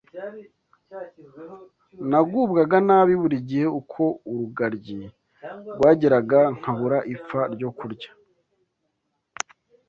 Nagubwaga 2.09 2.77
nabi 2.87 3.13
buri 3.21 3.37
gihe 3.49 3.65
uko 3.79 4.01
urugaryi 4.29 4.95
rwageraga 5.75 6.39
nkabura 6.57 6.97
ipfa 7.13 7.39
ryo 7.53 7.69
kurya. 7.77 8.09